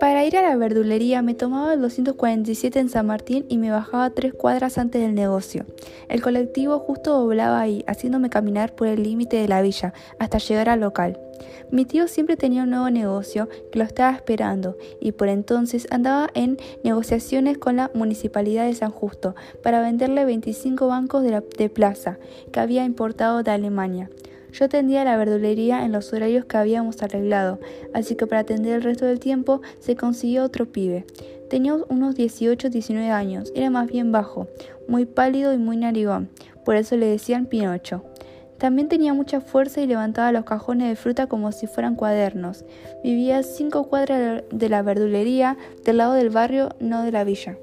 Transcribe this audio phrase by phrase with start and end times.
[0.00, 4.10] Para ir a la verdulería me tomaba el 247 en San Martín y me bajaba
[4.10, 5.64] tres cuadras antes del negocio.
[6.08, 10.68] El colectivo justo doblaba ahí, haciéndome caminar por el límite de la villa hasta llegar
[10.68, 11.18] al local.
[11.70, 16.28] Mi tío siempre tenía un nuevo negocio que lo estaba esperando y por entonces andaba
[16.34, 22.18] en negociaciones con la Municipalidad de San Justo para venderle 25 bancos de, de plaza
[22.52, 24.10] que había importado de Alemania.
[24.54, 27.58] Yo atendía la verdulería en los horarios que habíamos arreglado,
[27.92, 31.04] así que para atender el resto del tiempo se consiguió otro pibe.
[31.50, 34.46] Tenía unos 18-19 años, era más bien bajo,
[34.86, 36.30] muy pálido y muy narigón,
[36.64, 38.04] por eso le decían Pinocho.
[38.58, 42.64] También tenía mucha fuerza y levantaba los cajones de fruta como si fueran cuadernos.
[43.02, 47.58] Vivía cinco cuadras de la verdulería, del lado del barrio, no de la villa.